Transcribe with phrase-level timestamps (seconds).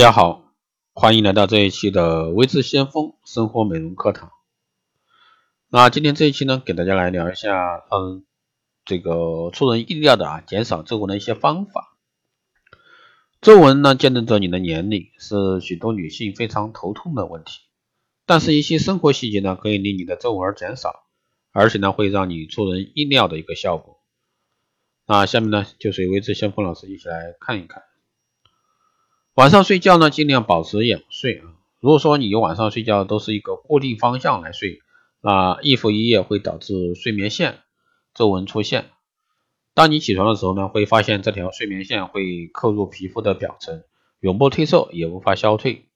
[0.00, 0.54] 大家好，
[0.94, 4.32] 欢迎来到这一期的微智先锋生活美容课堂。
[5.68, 8.24] 那今天这一期呢，给大家来聊一下，嗯，
[8.86, 11.98] 这个出人意料的啊，减少皱纹的一些方法。
[13.42, 17.58] 皱纹呢，见证着你的年龄，是许多女性非常头痛的问题。
[18.24, 20.94] 但是，一些生活细节呢，可以令你的皱纹减少，
[21.52, 24.00] 而且呢，会让你出人意料的一个效果。
[25.06, 27.82] 那下面呢，就随微智先锋老师一起来看一看。
[29.34, 31.54] 晚上睡觉呢，尽量保持仰睡啊。
[31.78, 34.80] 如果说你晚上睡觉都是一个固定方向来睡，
[35.20, 37.60] 那日复一夜会导致睡眠线
[38.12, 38.90] 皱纹出现。
[39.72, 43.84] 当你起床的时候呢，会发现这条睡眠线会刻入皮肤的表层，
[44.18, 45.86] 永不褪色，也无法消退。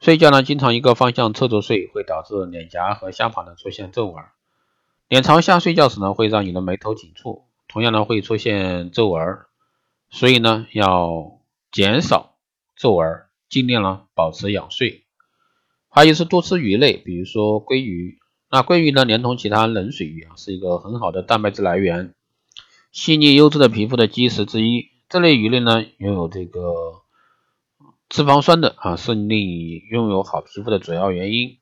[0.00, 4.24] 睡觉呢，经常一个方向侧着睡，会导致脸颊和下巴呢出现皱纹。
[5.08, 9.38] 脸朝下睡觉时呢，会让你的眉头紧蹙，同样呢会出现皱纹。
[10.10, 11.38] 所以呢，要
[11.70, 12.37] 减少。
[12.78, 13.06] 皱纹，
[13.48, 15.04] 尽量呢保持养睡，
[15.88, 18.18] 还有是多吃鱼类，比如说鲑鱼。
[18.50, 22.14] 那鲑鱼呢，连同其他冷水鱼啊，是一个很好的蛋白质来源，
[22.92, 24.86] 细腻优质的皮肤的基石之一。
[25.08, 27.02] 这类鱼类呢，拥有这个
[28.08, 31.58] 脂肪酸的啊，是令你拥有好皮肤的主要原因。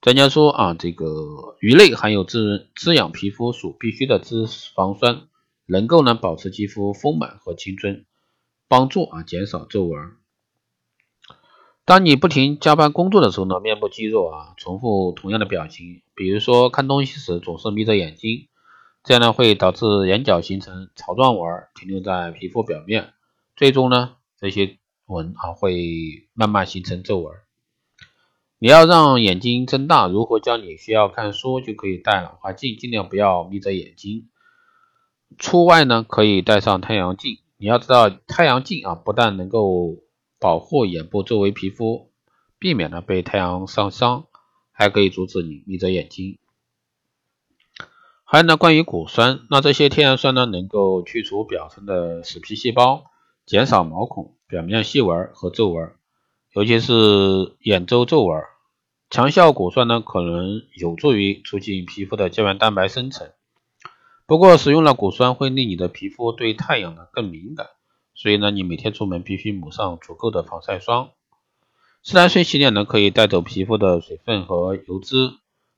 [0.00, 5.22] 专家说啊，这个鱼类含有滋滋养皮肤所必需的脂肪酸，
[5.66, 8.06] 能够呢保持肌肤丰满和青春。
[8.70, 10.12] 帮助啊减少皱纹。
[11.84, 18.46] 当你不停加班工作的时候呢，面部肌肉啊重复同样的表情，比如说看东西时总是眯着眼睛，
[19.02, 23.12] 这样呢会导致眼角形成槽状纹，停留在皮肤表面，
[23.56, 27.34] 最终呢这些纹啊会慢慢形成皱纹。
[28.60, 34.28] 你要让眼睛睁大，如何教你需要看书就可以戴老花镜，尽量不要眯着眼睛。
[35.38, 37.38] 出外呢可以戴上太阳镜。
[37.60, 39.98] 你要知道，太阳镜啊，不但能够
[40.38, 42.10] 保护眼部周围皮肤，
[42.58, 44.28] 避免了被太阳晒伤，
[44.72, 46.38] 还可以阻止你眯着眼睛。
[48.24, 53.04] 还有呢，关于果酸，那这些天然酸呢，能够去除表层的死皮细胞，
[53.44, 55.92] 减少毛孔表面细纹和皱纹，
[56.54, 56.94] 尤其是
[57.60, 58.42] 眼周皱纹。
[59.10, 63.30] 强效果酸呢，可能有助于促进皮肤的胶原蛋白生成。
[64.30, 67.66] 不过，使用了果酸会令你的皮肤对太阳呢更敏感，
[68.14, 71.10] 所以呢，你每天出门必须抹上足够的防晒霜。
[72.04, 75.32] 自然水洗脸呢，可以带走皮肤的水分和油脂，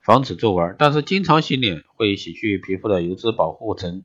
[0.00, 0.74] 防止皱纹。
[0.78, 4.02] 但是，经常洗脸会洗去皮肤的油脂保护层，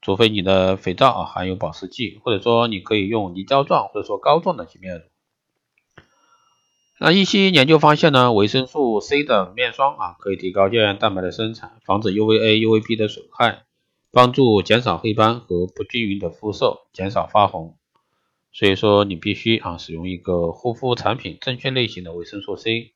[0.00, 5.02] 除非你的肥皂啊含有保湿剂，或者说你可以用泥胶状或者说膏状的洗面乳。
[6.98, 13.66] 那一些研究发现呢，维生素 C 的面霜啊，可以提高胶原蛋白的生产，防止 UVA、UVB 的损害。
[14.12, 17.76] 帮助减少黑斑和不均匀的肤色，减少发红。
[18.52, 22.92] 所以说你必须啊使用一个护肤产品正确类型的维生素 C。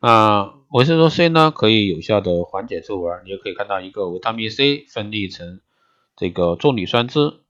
[0.00, 5.60] 那维生素 C 呢可以有效的缓解皱纹，你也可以看到一个维他命 C 分离成
[6.14, 7.40] 这个重铝酸酯。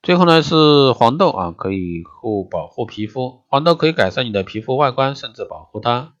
[0.00, 6.14] 最后呢是黄豆啊可以护保护皮肤，黄豆可以改善你的皮肤外观，甚至保护它。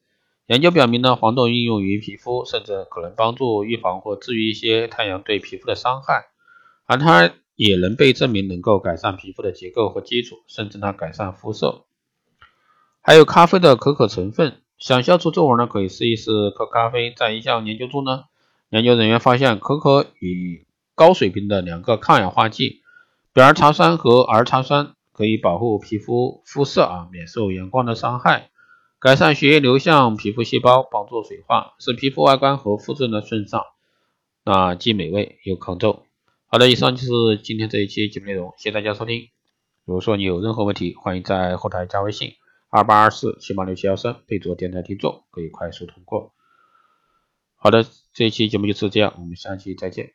[0.46, 6.26] 研究表明呢，黄豆应用于皮肤，甚至可能帮助预防或治愈一些太阳对皮肤的伤害，
[6.84, 11.84] 而它也能被证明能够改善皮肤的结构和基础，甚至呢改善肤色。
[13.00, 17.14] 还有咖啡的可可成分，想消除皱纹呢，可以试一试喝咖啡。
[17.16, 18.24] 在一项研究中呢，
[18.68, 22.82] 研究人员发现可可与高水平的两个抗氧化剂
[23.32, 28.50] 表儿茶酸和儿茶酸可以保护皮肤肤色啊免受阳光的伤害。
[29.04, 33.62] 改善血液流向皮肤细胞，帮助水化，使皮肤外观和肤质呢顺畅，
[34.46, 36.06] 那既美味又抗皱。
[36.46, 39.28] 好的，以上就是今天这一期节目内容，谢谢大家收听。
[39.84, 42.32] 如果说你有任何问题，欢迎在后台加微信
[42.70, 46.32] 二八二四七八六七幺三，备注电台听众，可以快速通过。
[47.56, 47.84] 好的，
[48.14, 50.14] 这一期节目就是这样，我们下期再见。